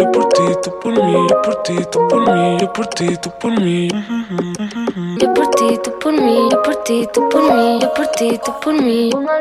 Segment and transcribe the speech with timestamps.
[0.00, 3.16] Yo por ti, tú por mí, yo por ti, tú por mí, yo por ti,
[3.18, 3.88] tú por mí.
[5.20, 8.40] Yo por ti, tú por mí, yo por ti, tú por mí, yo por ti,
[8.42, 9.10] tú por mí.
[9.14, 9.40] Una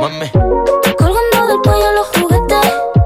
[0.00, 0.30] Mami.
[0.96, 3.01] Colgando del cuello los juguetes.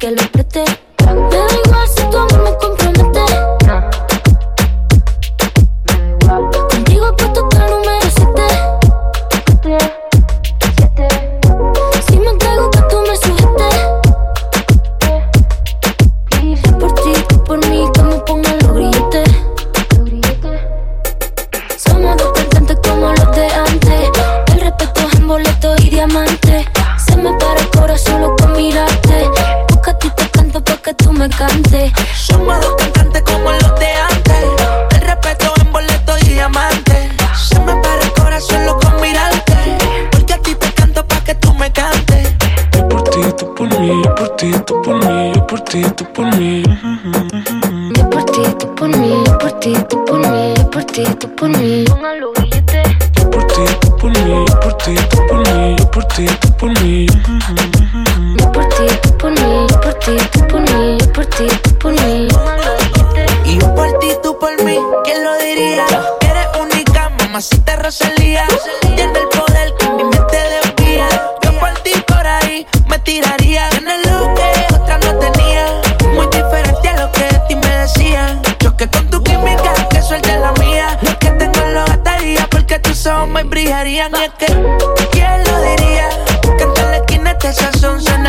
[0.00, 0.64] que lo apreté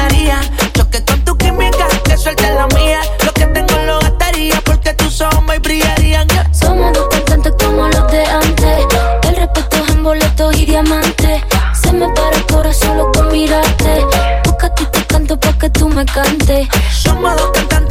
[0.01, 0.41] perdonaría.
[0.73, 3.01] Choque con tu química, que suelte la mía.
[3.25, 6.27] Lo que tengo lo gastaría porque tus ojos me brillarían.
[6.51, 8.85] Somos dos cantantes como los de antes.
[9.23, 11.41] El respeto es en boletos y diamantes.
[11.81, 14.05] Se me para el corazón solo con mirarte.
[14.43, 16.67] Busca a ti te canto pa' que tú me cantes.
[16.91, 17.90] Somos dos cantantes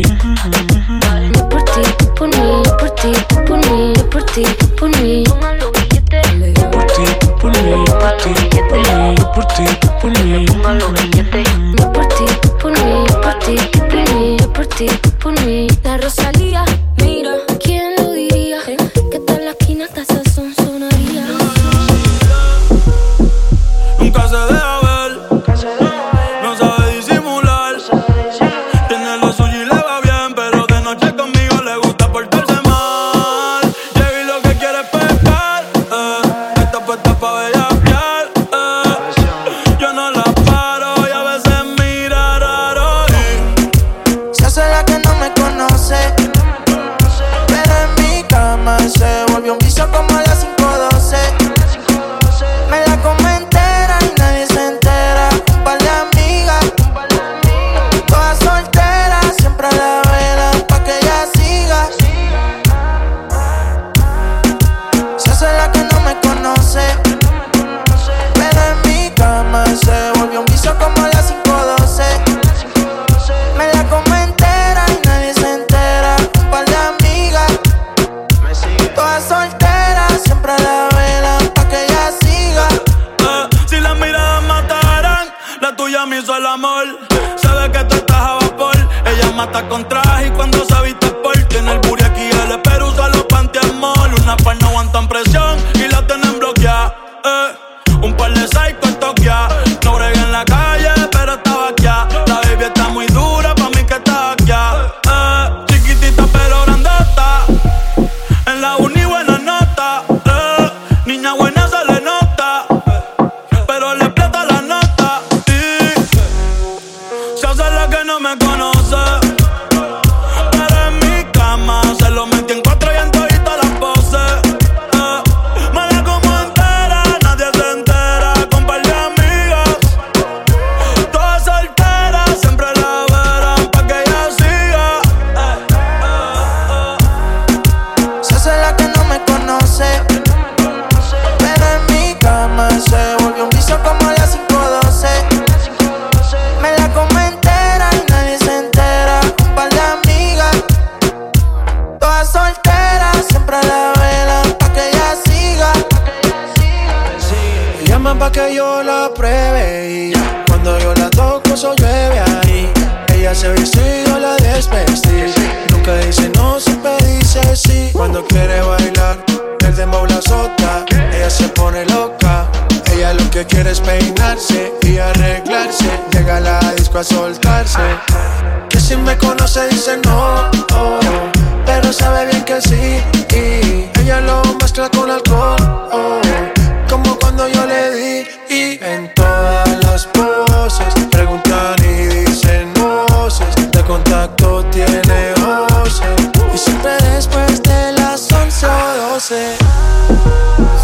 [199.31, 199.57] hace.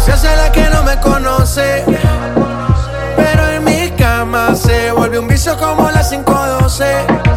[0.04, 1.84] Se hace la que no me conoce.
[3.16, 7.27] Pero en mi cama se vuelve un vicio como las 512.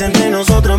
[0.00, 0.78] entre nosotros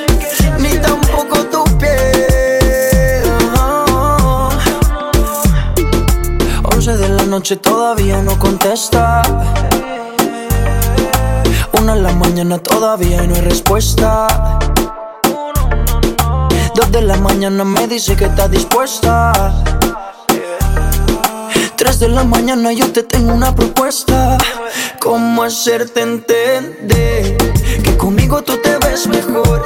[0.61, 3.23] ni tampoco tu piel.
[6.63, 9.21] Once de la noche todavía no contesta.
[11.79, 14.27] Una de la mañana todavía no hay respuesta.
[16.75, 19.33] Dos de la mañana me dice que está dispuesta.
[21.75, 24.37] Tres de la mañana yo te tengo una propuesta.
[24.99, 27.37] ¿Cómo hacerte entender
[27.83, 29.65] que conmigo tú te ves mejor?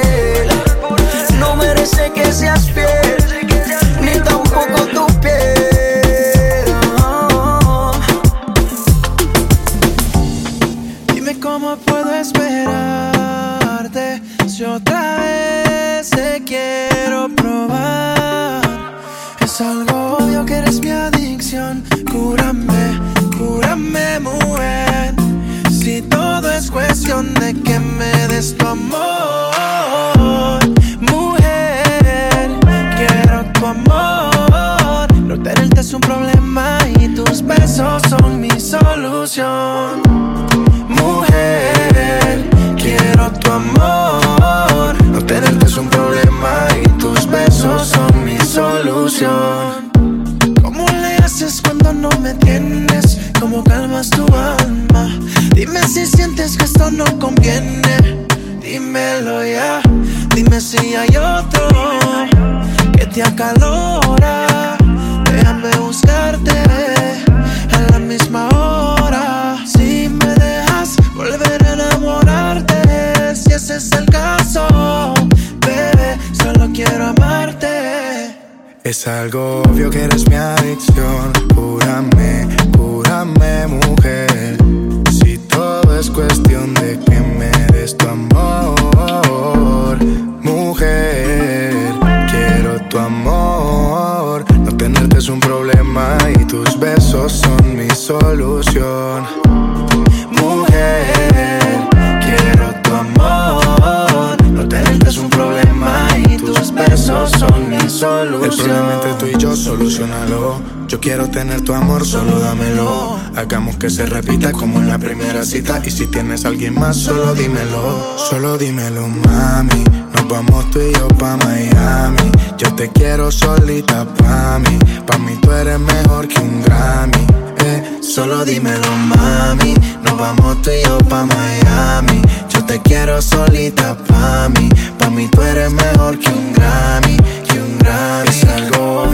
[113.81, 115.81] Que se repita como en la primera cita.
[115.83, 118.15] Y si tienes alguien más, solo dímelo.
[118.29, 119.83] Solo dímelo, mami.
[120.13, 122.31] Nos vamos tú y yo pa' Miami.
[122.59, 124.77] Yo te quiero solita pa' mí.
[125.07, 127.25] Pa' mí tú eres mejor que un Grammy.
[127.57, 129.73] Eh, solo dímelo, mami.
[130.03, 132.21] Nos vamos tú y yo pa' Miami.
[132.49, 134.69] Yo te quiero solita pa' mí.
[134.99, 137.17] Pa' mí tú eres mejor que un Grammy.
[137.47, 138.80] Que un Grammy.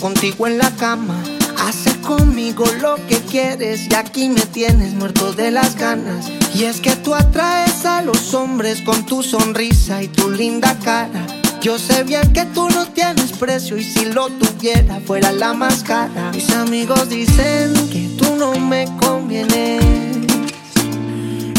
[0.00, 1.22] Contigo en la cama.
[1.58, 6.28] Hace conmigo lo que quieres y aquí me tienes muerto de las ganas.
[6.54, 11.26] Y es que tú atraes a los hombres con tu sonrisa y tu linda cara.
[11.60, 15.84] Yo sé bien que tú no tienes precio y si lo tuviera fuera la más
[15.84, 16.32] cara.
[16.32, 19.84] Mis amigos dicen que tú no me convienes.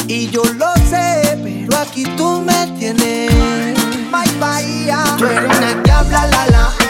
[0.08, 3.32] Y yo lo sé, pero aquí tú me tienes.
[4.40, 5.04] Bye, ya.
[5.20, 6.81] Tú eres una diabla, la la.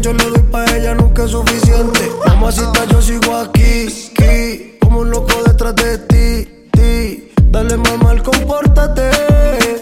[0.00, 2.10] Yo le doy pa' ella nunca es suficiente.
[2.26, 7.32] Mamacita, yo sigo aquí, aquí, como un loco detrás de ti, ti.
[7.50, 9.10] Dale mamá, compórtate.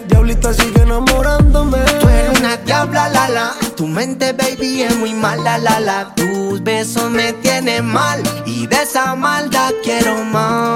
[0.07, 1.79] Diablita sigue enamorándome.
[1.99, 3.53] Tú eres una diabla, la la.
[3.75, 6.13] Tu mente, baby, es muy mala, la la.
[6.15, 8.21] Tus besos me tienen mal.
[8.45, 10.66] Y de esa maldad quiero más.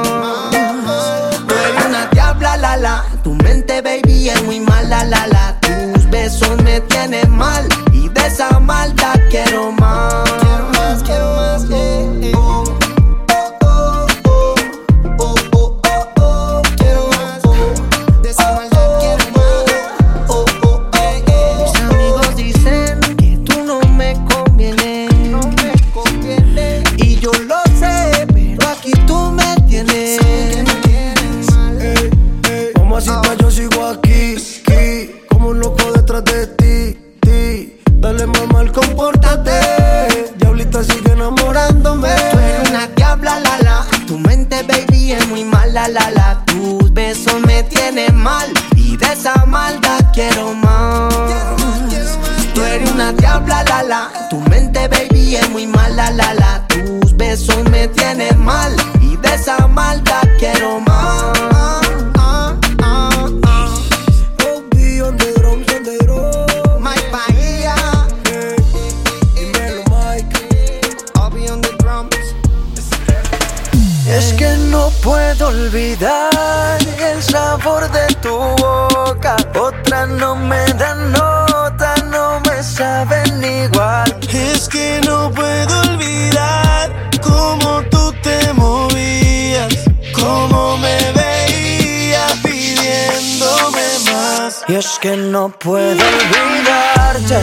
[74.41, 79.35] Que no puedo olvidar el sabor de tu boca.
[79.53, 84.09] Otras no me dan nota, no me saben igual.
[84.33, 86.89] Es que no puedo olvidar
[87.21, 89.73] cómo tú te movías,
[90.11, 94.63] cómo me veías pidiéndome más.
[94.67, 97.37] Y es que no puedo olvidarte,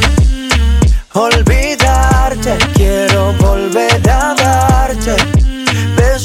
[1.12, 2.58] olvidarte.
[2.74, 4.37] Quiero volver a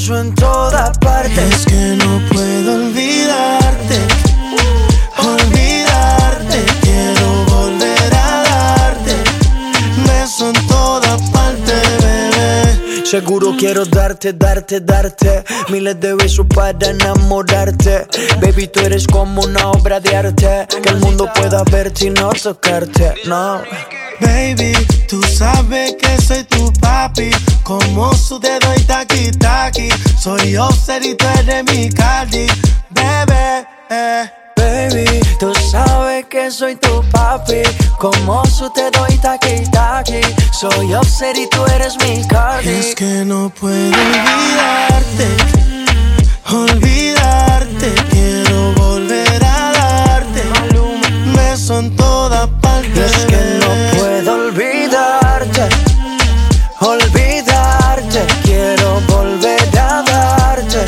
[0.04, 1.48] beso en toda parte.
[1.50, 4.00] Es que no puedo olvidarte,
[5.18, 6.66] olvidarte.
[6.82, 9.16] Quiero volver a darte
[10.06, 13.06] beso en toda parte, bebé.
[13.06, 18.08] Seguro quiero darte, darte, darte Miles de besos para enamorarte
[18.42, 22.32] Baby, tú eres como una obra de arte Que el mundo pueda verte y no
[22.32, 23.62] tocarte, no
[24.24, 24.74] Baby,
[25.08, 27.30] tú sabes que soy tu papi.
[27.64, 29.90] Como su dedo y taqui taqui.
[30.18, 32.48] Soy Offset y tú eres mi Cardi.
[32.90, 34.30] Bebé, eh.
[34.56, 35.06] Baby,
[35.40, 37.64] tú sabes que soy tu papi.
[38.00, 40.22] Como su te doy taqui taqui.
[40.52, 42.70] Soy Offset y tú eres mi Cardi.
[42.70, 45.28] Es que no puedo olvidarte.
[46.50, 47.94] Olvidarte.
[48.10, 49.63] Quiero volver a.
[51.36, 53.06] Beso en toda parte.
[53.06, 55.70] Es que no puedo olvidarte.
[56.80, 58.26] Olvidarte.
[58.44, 60.86] Quiero volver a darte.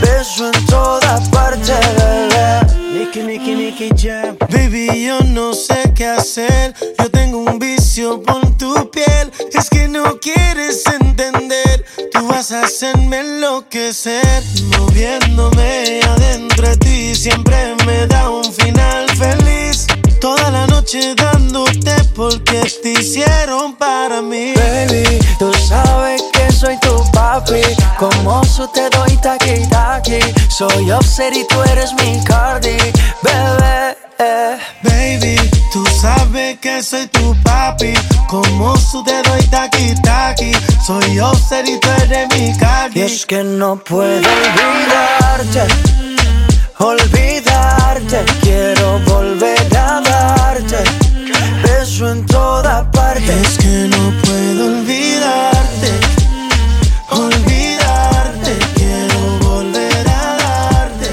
[0.00, 2.60] Beso en toda parte, bebé.
[2.92, 4.36] Nicky, Nicky, Nicky Jam.
[4.50, 6.74] Baby, yo no sé qué hacer.
[6.98, 9.30] Yo tengo un vicio por tu piel.
[9.52, 11.84] Es que no quieres entender.
[12.12, 14.42] Tú vas a hacerme enloquecer.
[14.78, 17.14] Moviéndome adentro de ti.
[17.14, 19.49] Siempre me da un final feliz.
[20.20, 24.52] Toda la noche dándote porque te hicieron para mí.
[24.54, 27.62] Baby, tú sabes que soy tu papi.
[27.98, 30.18] Como su te doy taqui taqui.
[30.50, 32.76] Soy Offset y tú eres mi Cardi,
[33.22, 33.96] bebé.
[34.18, 34.58] eh.
[34.82, 35.36] Baby,
[35.72, 37.94] tú sabes que soy tu papi.
[38.28, 40.52] Como su dedo y taqui taqui.
[40.86, 43.00] Soy Offset y tú eres mi Y Cardi.
[43.00, 45.66] es que no puedo olvidarte,
[46.80, 48.24] olvidarte.
[48.42, 50.82] Quiero volver a darte,
[51.62, 53.32] beso en toda parte.
[53.42, 55.90] Es que no puedo olvidarte,
[57.10, 58.58] olvidarte.
[58.74, 61.08] Quiero volver a darte,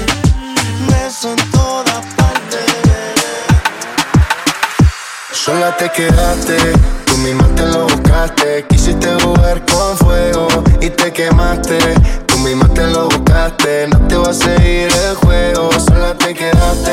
[0.90, 2.58] beso en toda parte.
[5.32, 6.56] Sola te quedaste,
[7.04, 8.64] tú misma te lo buscaste.
[8.68, 10.48] Quisiste jugar con fuego
[10.80, 11.78] y te quemaste.
[12.26, 13.17] Tú misma te lo buscaste,
[13.88, 15.70] no te va a seguir el juego.
[15.78, 16.92] Sola te quedaste,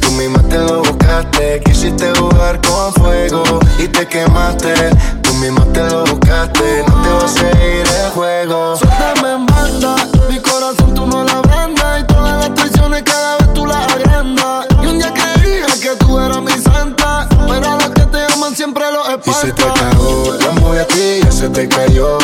[0.00, 1.60] tú misma te lo buscaste.
[1.64, 3.42] Quisiste jugar con fuego
[3.78, 4.74] y te quemaste.
[5.22, 8.76] Tú misma te lo buscaste, no te va a seguir el juego.
[8.76, 9.96] Suéltame en banda,
[10.28, 14.66] mi corazón tú no la vendas Y todas las traiciones cada vez tú las agrandas
[14.82, 18.54] Y un día creía que tú eras mi santa Pero a los que te aman
[18.54, 22.18] siempre los Y se te espantas cagó, la a ti ya se te cayó.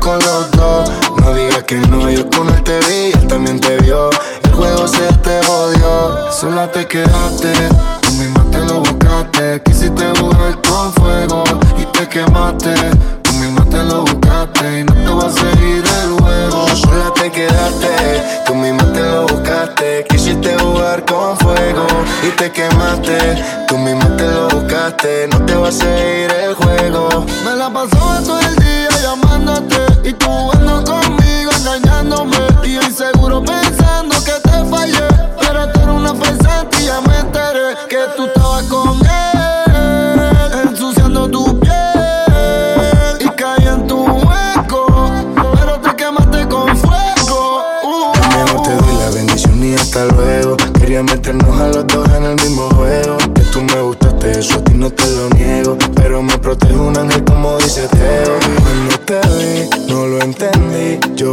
[0.00, 3.76] Con los dos, no digas que no, yo con él te vi, él también te
[3.78, 4.08] vio.
[4.44, 7.52] El juego se te jodió, sola te quedaste,
[8.00, 9.60] tú misma te lo buscaste.
[9.64, 11.44] Quisiste jugar con fuego
[11.78, 12.74] y te quemaste.
[13.22, 16.68] Tú misma te lo buscaste y no te va a seguir el juego.
[16.68, 20.06] Sola te quedaste, tú misma te lo buscaste.
[20.08, 21.86] Quisiste jugar con fuego
[22.26, 23.44] y te quemaste.
[23.68, 27.26] Tú misma te lo buscaste, no te va a seguir el juego.
[27.44, 27.89] Me la pasó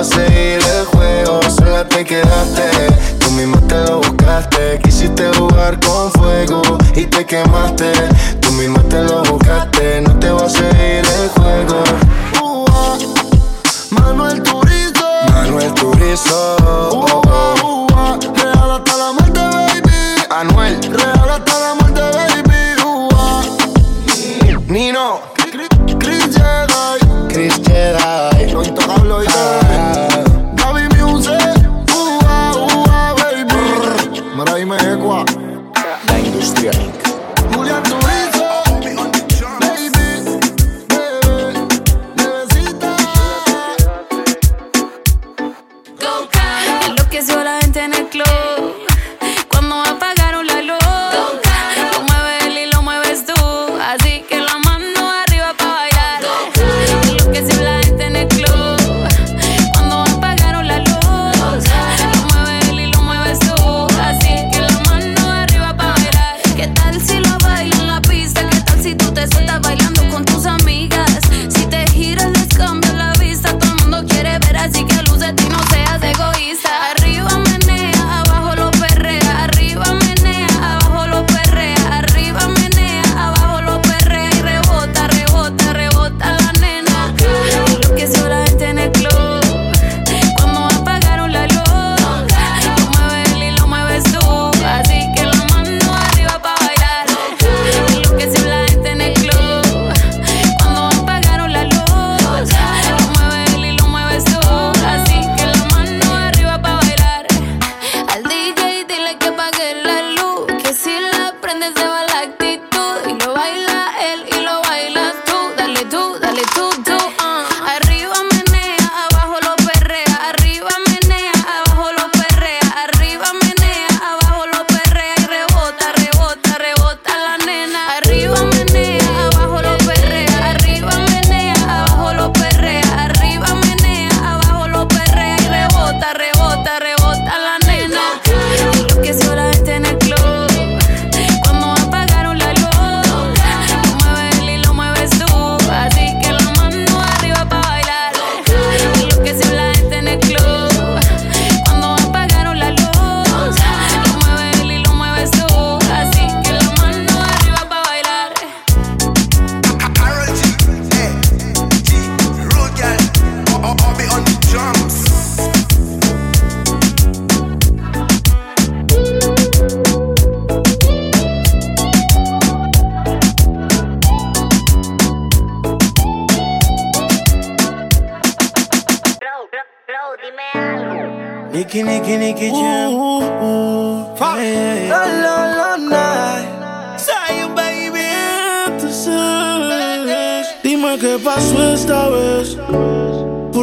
[0.00, 1.40] a seguir el juego.
[1.42, 2.62] Sola te quedaste,
[3.18, 4.78] tú misma te lo buscaste.
[4.82, 6.62] Quisiste jugar con fuego
[6.94, 7.92] y te quemaste.
[8.40, 11.84] Tú misma te lo buscaste, no te va a seguir el juego.
[12.42, 12.64] Uh.
[13.90, 17.19] Manuel Turizo Manuel Turizo, Uh,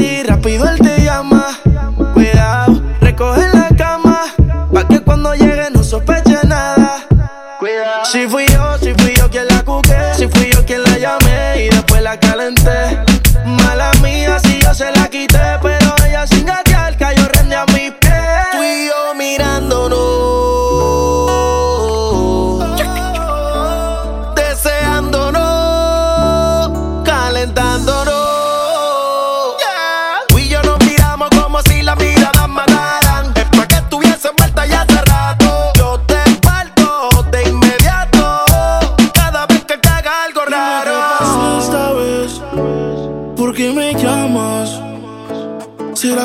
[0.00, 1.58] ti, rápido él te llama.
[2.14, 4.22] Cuidado, recoge la cama,
[4.72, 7.02] pa' que cuando llegue no sospeche nada.
[7.58, 8.69] Cuidado, si fui yo.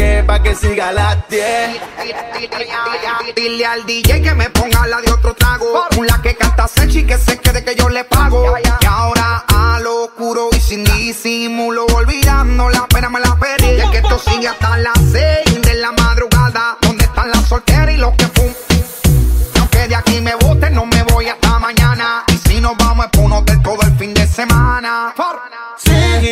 [0.51, 1.81] que siga a las 10.
[3.35, 5.85] Dile al DJ que me ponga la de otro trago.
[5.97, 8.57] Una que canta sexy que se quede que yo le pago.
[8.57, 13.79] Y ahora a lo oscuro y sin disimulo, olvidando la pena me la perdí.
[13.79, 16.77] Es que esto sigue hasta las 6 de la madrugada.
[16.81, 18.53] ¿Dónde están las solteras y los que fum?
[19.59, 22.23] Aunque de aquí me bote, no me voy hasta mañana.
[22.27, 25.13] Y si nos vamos es pa' un hotel todo el fin de semana.
[25.77, 26.31] Sigue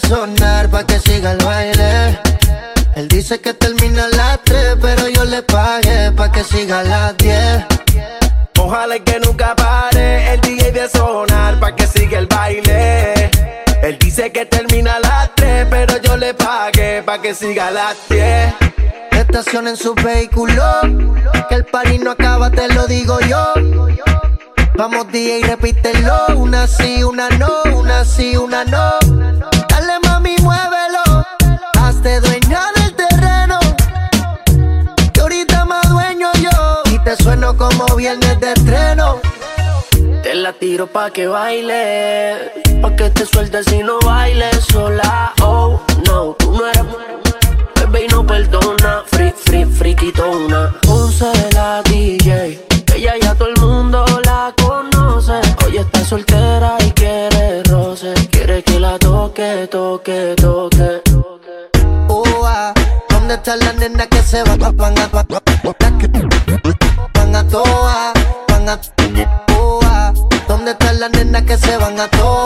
[0.00, 2.18] Sonar pa' que siga el baile.
[2.94, 6.84] Él dice que termina a las 3, pero yo le pagué pa' que siga a
[6.84, 7.64] las 10.
[8.58, 13.30] Ojalá y que nunca pare el DJ de sonar pa' que siga el baile.
[13.82, 17.70] Él dice que termina a las 3, pero yo le pagué pa' que siga a
[17.70, 18.54] las 10.
[19.12, 20.62] Estacionen su vehículo,
[21.48, 23.52] que el party no acaba, te lo digo yo.
[24.76, 29.55] Vamos DJ, repítelo, una sí, una no, una sí, una no.
[30.26, 31.24] Mami, muévelo,
[31.78, 33.60] hazte dueña del terreno.
[35.12, 39.20] Que ahorita más dueño yo, y te sueno como viernes de estreno.
[40.24, 42.50] Te la tiro tiro pa' que baile.
[42.82, 45.32] Pa' que te sueltes si no bailes sola.
[45.42, 46.84] Oh, no, tú no eres
[47.76, 49.04] bebé y no perdona.
[49.06, 50.74] Free, free, friquitona.
[50.82, 51.30] Ponce
[59.36, 61.70] la toque, toque, toque.
[62.08, 62.72] Ua,
[63.10, 65.26] ¿Dónde están las nenas que se van a van a van
[67.12, 68.12] van a toa,
[68.48, 68.80] van a
[69.58, 70.14] Ua,
[70.48, 72.45] ¿Dónde están las nenas que se van a toa?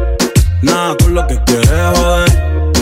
[0.61, 2.73] nada con lo que quieres joder,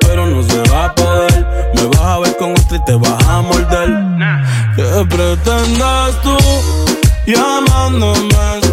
[0.00, 1.46] pero no se va a poder.
[1.74, 3.90] Me vas a ver con otra y te vas a morder.
[4.76, 6.36] ¿Qué pretendes tú
[7.26, 8.67] llamándome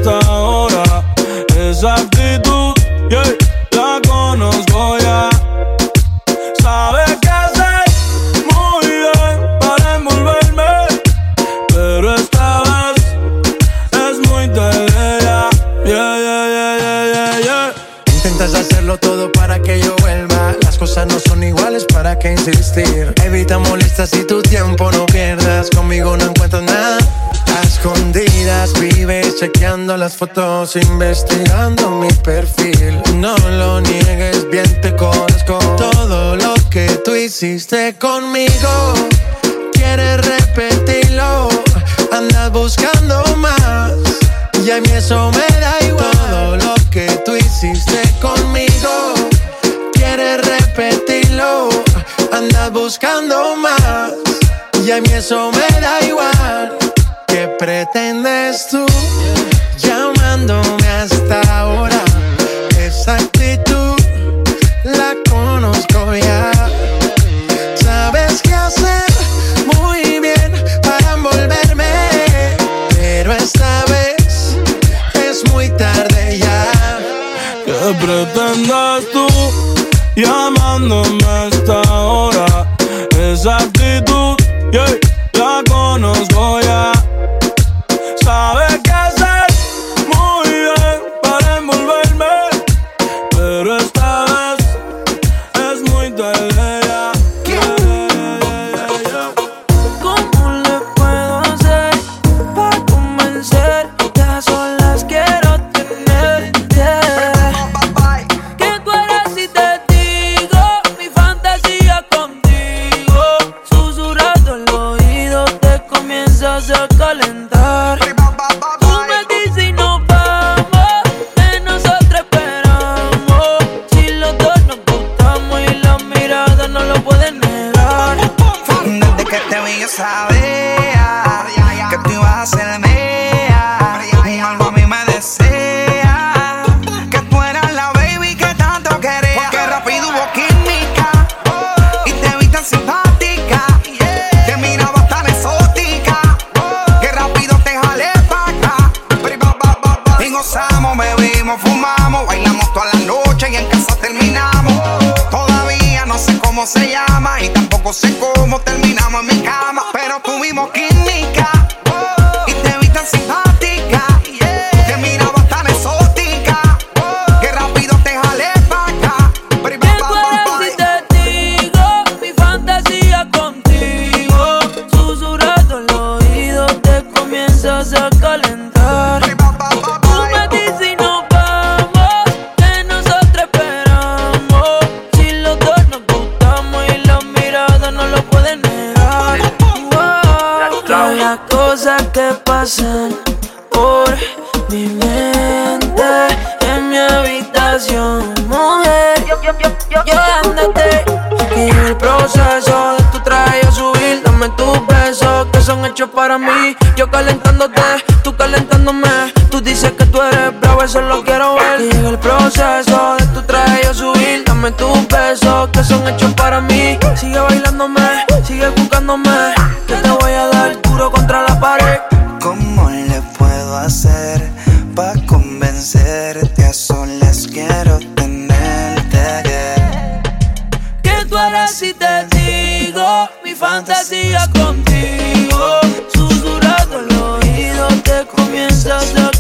[30.16, 33.02] fotos, investigando mi perfil.
[33.16, 35.60] No lo niegues, bien te conozco.
[35.78, 38.25] Todo lo que tú hiciste conmigo,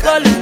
[0.06, 0.35] solo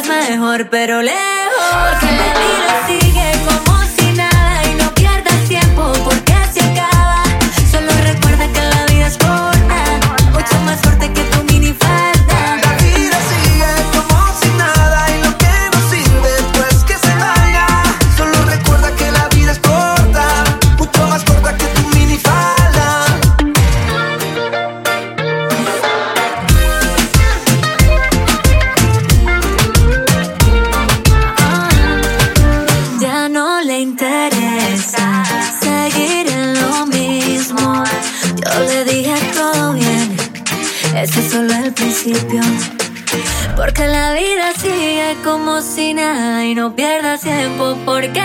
[0.00, 3.09] es mejor, pero lejos.
[48.00, 48.18] Porque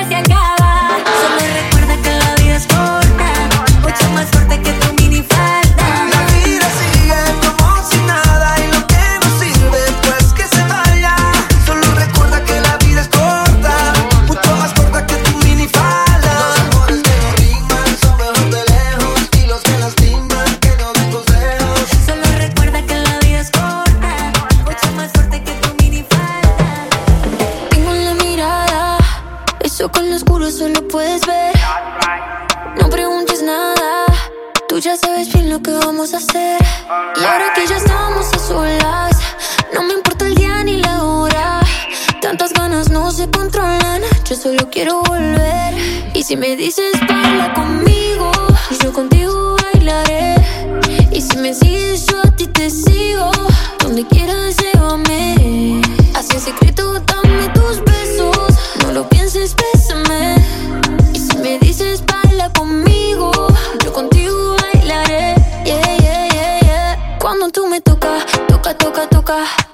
[68.76, 69.65] toca, toca, como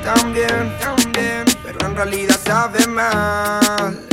[0.00, 4.08] Tan bien, pero en realidad sabe mal.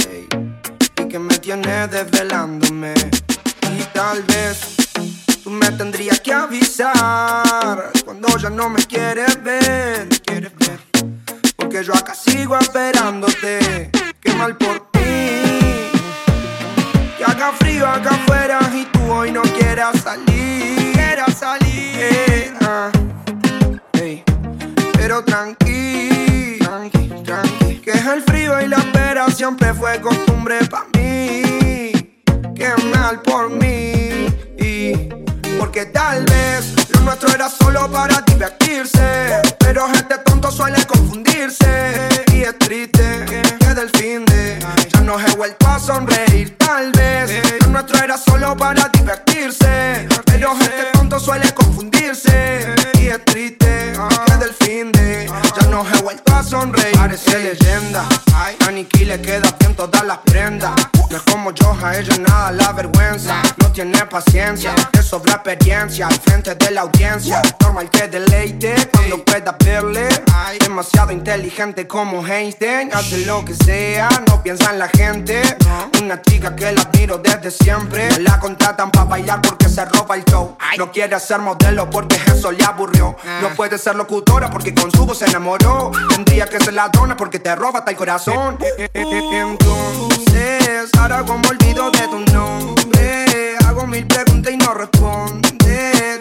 [0.97, 2.93] Y que me tiene desvelándome.
[3.77, 4.75] Y tal vez
[5.41, 10.09] tú me tendrías que avisar cuando ya no me quieres ver.
[11.55, 13.89] Porque yo acá sigo esperándote.
[14.19, 14.99] Qué mal por ti.
[17.17, 20.93] Que haga frío acá afuera y tú hoy no quieras salir.
[20.93, 22.53] Quieras salir.
[22.61, 22.91] Ah.
[25.09, 27.79] Pero tranqui, tranqui, tranqui.
[27.79, 31.91] Que es el frío y la espera siempre fue costumbre para mí.
[32.55, 34.27] Qué mal por mí.
[35.57, 39.41] Porque tal vez lo nuestro era solo para divertirse.
[39.57, 40.77] Pero gente tonto suele
[41.39, 43.25] Y es triste
[43.59, 44.59] que del fin de
[44.93, 46.57] ya no he vuelto a sonreír.
[46.57, 47.31] Tal vez
[47.61, 50.05] lo nuestro era solo para divertirse.
[50.25, 52.75] Pero gente tonto suele confundirse.
[52.99, 53.93] Y es triste
[54.25, 56.97] que del fin de ya no he vuelto a sonreír.
[56.97, 58.03] Parece leyenda.
[58.67, 60.73] A Niki le queda bien todas las prendas.
[61.09, 63.41] No es como yo, a ella nada la vergüenza.
[63.57, 67.41] No tiene paciencia, le sobra experiencia al frente de la audiencia.
[67.61, 70.07] Normal que deleite cuando pueda verle.
[70.59, 72.89] Demasiado inteligente como Einstein.
[72.91, 75.43] Hace lo que sea, no piensa en la gente.
[76.01, 78.09] Una chica que la admiro desde siempre.
[78.21, 80.57] La contratan para bailar porque se roba el show.
[80.79, 83.15] No quiere ser modelo porque eso le aburrió.
[83.43, 85.91] No puede ser locutora porque con su voz se enamoró.
[86.09, 88.57] Tendría que ser ladrona porque te roba hasta el corazón.
[88.91, 95.49] Entonces, ahora como olvido de tu nombre, hago mil preguntas y no responde.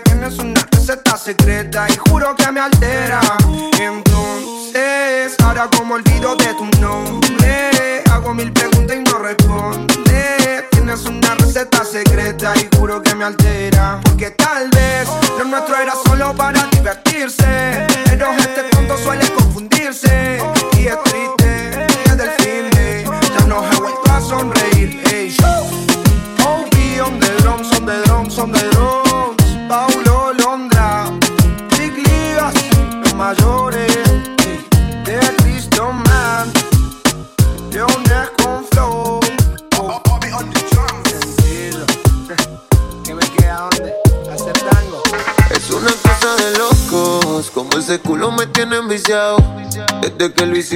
[0.04, 3.20] Tienes una receta secreta y juro que me altera.
[3.78, 4.68] Entonces,
[5.43, 10.68] ahora como olvido de tu nombre, hago mil preguntas y no responde.
[10.70, 14.01] Tienes una receta secreta y juro que me altera.
[14.05, 15.09] Porque tal vez
[15.39, 17.88] lo nuestro era solo para divertirse.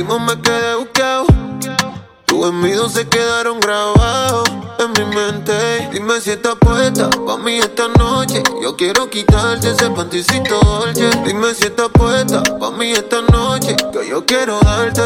[0.02, 1.26] Hicimos me quedé buscado.
[2.26, 4.48] Tus envidios se quedaron grabados
[4.80, 5.88] en mi mente.
[5.92, 8.42] Dime si estás puesta pa' mí esta noche.
[8.60, 11.08] Yo quiero quitarte ese panticito dolce.
[11.24, 13.76] Dime si estás puesta pa' mí esta noche.
[13.92, 15.02] Que yo quiero darte.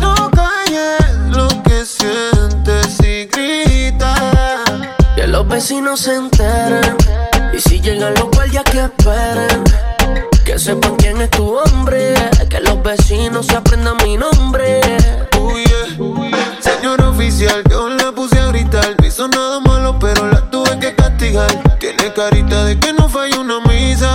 [0.00, 4.64] No calles lo que sientes y grita.
[5.14, 6.96] Que los vecinos se enteren.
[7.52, 9.62] Y si llegan los guardias que esperen.
[10.44, 12.14] Que sepan quién es tu hombre.
[12.50, 14.80] Que los vecinos se aprendan mi nombre.
[15.40, 15.64] Uy.
[15.96, 16.58] Uy yeah.
[16.60, 18.96] Señor oficial, yo la puse a gritar.
[18.98, 21.78] No hizo nada malo, pero la tuve que castigar.
[21.78, 24.12] Tiene carita de que no falla una misa.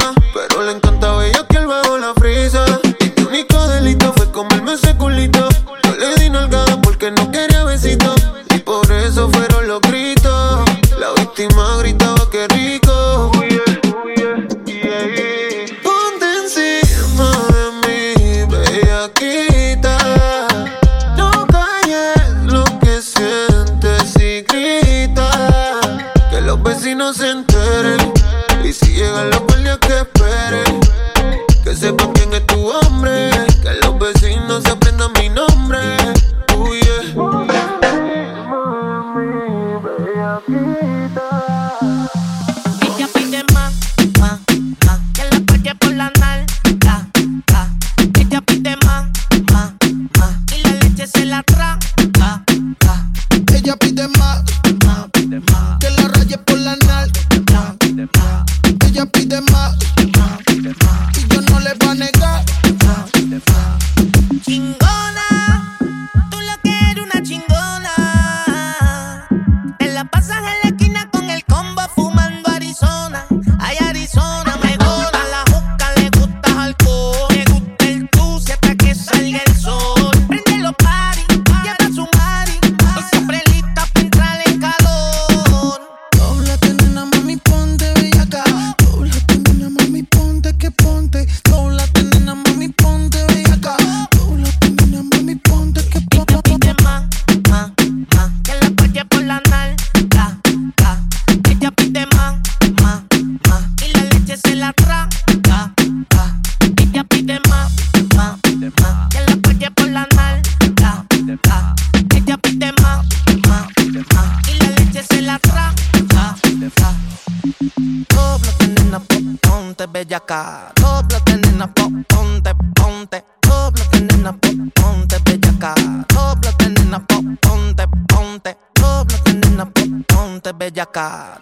[130.92, 131.41] 嘎.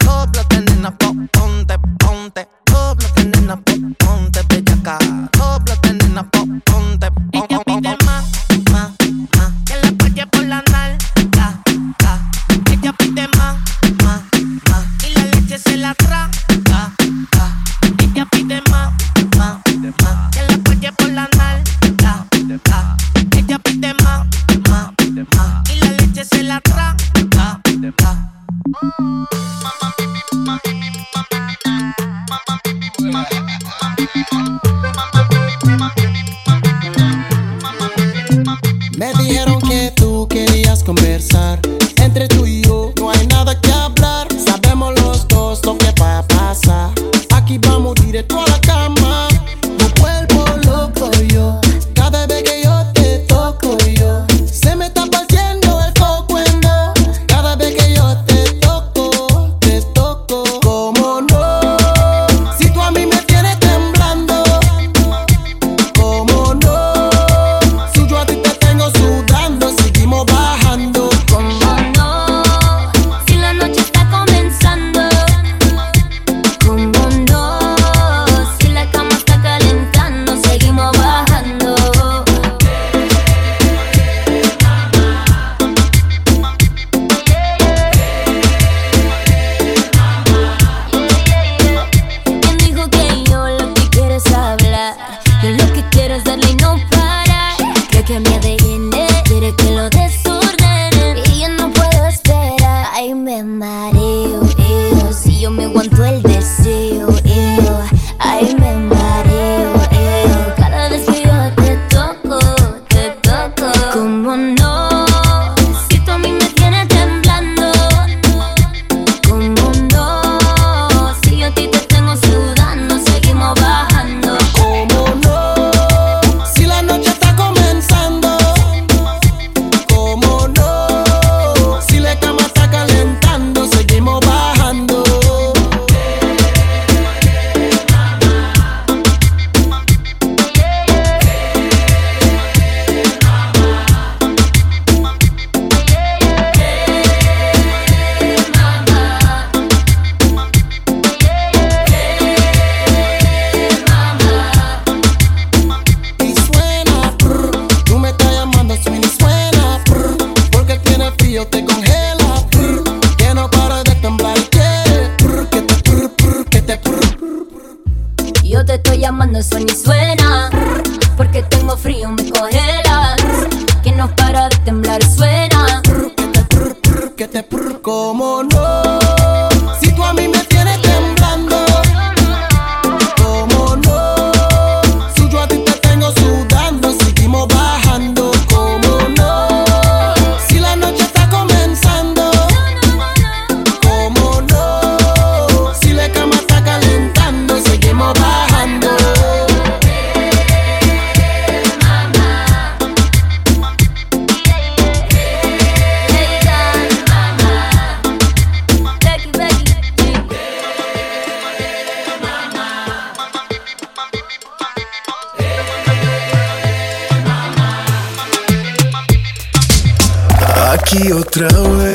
[221.29, 221.88] Otra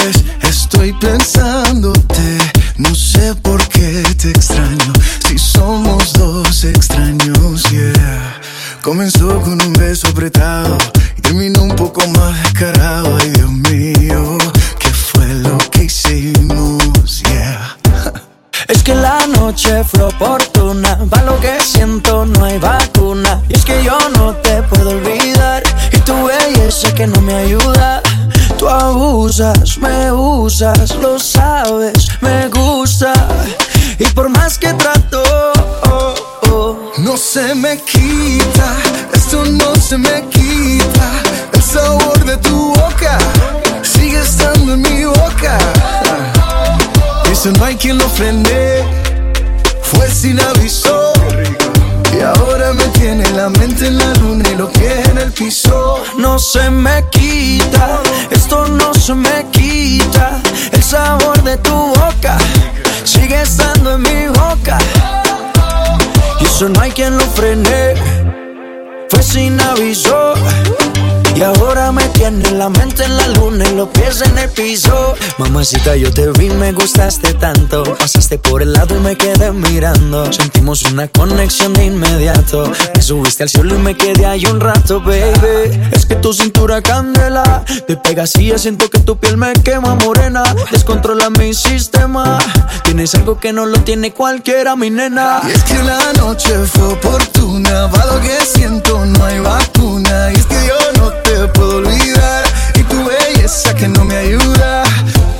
[75.65, 77.85] Mamacita, yo te vi, me gustaste tanto.
[77.97, 80.31] Pasaste por el lado y me quedé mirando.
[80.31, 82.71] Sentimos una conexión de inmediato.
[82.95, 85.81] Me subiste al cielo y me quedé ahí un rato, baby.
[85.91, 87.65] Es que tu cintura candela.
[87.87, 90.43] Te pegas y siento que tu piel me quema morena.
[90.71, 92.39] Descontrola mi sistema.
[92.83, 95.41] Tienes algo que no lo tiene cualquiera, mi nena.
[95.49, 100.31] Y es que la noche fue oportuna, para lo que siento no hay vacuna.
[100.31, 102.45] Y es que yo no te puedo olvidar,
[102.75, 104.85] y tu belleza que no me ayuda.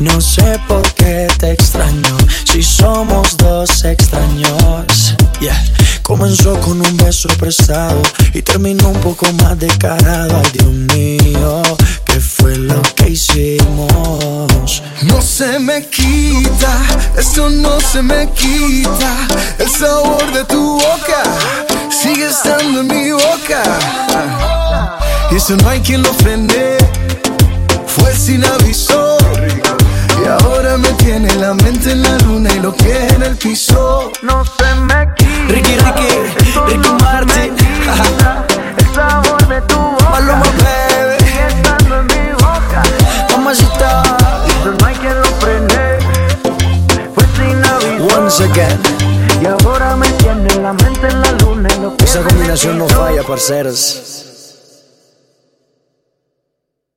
[0.00, 2.16] No sé por qué te extraño.
[2.44, 5.14] Si somos dos extraños.
[5.40, 5.60] Yeah.
[6.02, 8.00] Comenzó con un beso prestado
[8.32, 10.40] y terminó un poco más descarado.
[10.42, 11.62] Ay, Dios mío,
[12.06, 14.82] ¿qué fue lo que hicimos?
[15.02, 16.80] No se me quita,
[17.16, 19.28] esto no se me quita.
[19.58, 21.22] El sabor de tu boca
[21.90, 23.62] sigue estando en mi boca.
[25.30, 26.78] Y eso no hay quien lo frene,
[27.86, 29.18] fue sin aviso.
[30.28, 34.12] Y ahora me tiene la mente en la luna y lo que en el piso.
[34.20, 35.30] No se me quita.
[35.48, 36.08] Ricky, Ricky,
[36.66, 37.56] Ricky Martin.
[38.76, 40.10] El sabor de tu boca.
[40.10, 41.24] Maluma, baby.
[41.24, 42.82] Sigue estando en mi boca.
[43.30, 44.02] Mamacita.
[44.66, 45.98] No hay quien lo frene.
[47.14, 48.18] Fue sin aviso.
[48.18, 48.78] Once again.
[49.40, 52.86] Y ahora me tiene la mente en la luna y lo que Esa combinación no
[52.86, 54.27] falla, parceros.